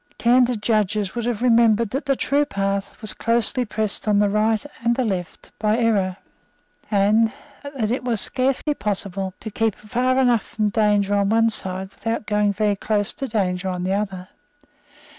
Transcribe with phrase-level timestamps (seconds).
[0.17, 4.65] Candid judges would have remembered that the true path was closely pressed on the right
[4.81, 6.17] and on the left by error,
[6.89, 7.31] and
[7.61, 12.25] that it was scarcely possible to keep far enough from danger on one side without
[12.25, 14.29] going very close to danger on the other.